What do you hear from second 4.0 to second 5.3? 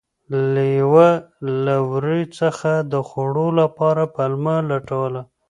پلمه لټوله.